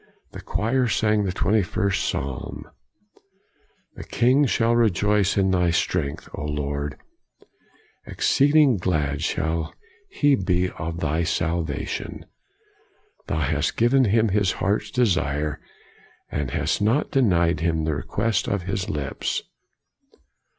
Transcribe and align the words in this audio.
The 0.31 0.41
choir 0.41 0.87
sang 0.87 1.25
the 1.25 1.31
twenty 1.31 1.61
first 1.61 2.05
psalm:" 2.09 2.63
The 3.97 4.03
king 4.03 4.47
shall 4.47 4.75
rejoice 4.75 5.37
in 5.37 5.51
thy 5.51 5.69
strength, 5.69 6.27
O 6.33 6.43
Lord; 6.43 6.97
exceeding 8.07 8.77
glad 8.77 9.21
shall 9.21 9.75
he 10.09 10.33
be 10.35 10.71
of 10.71 11.01
thy 11.01 11.21
salvation. 11.21 12.25
Thou 13.27 13.41
hast 13.41 13.77
given 13.77 14.05
him 14.05 14.29
his 14.29 14.53
heart's 14.53 14.89
desire, 14.89 15.61
and 16.31 16.49
hast 16.49 16.81
not 16.81 17.11
denied 17.11 17.59
him 17.59 17.83
the 17.83 17.93
request 17.93 18.47
of 18.47 18.63
his 18.63 18.89
lips. 18.89 19.43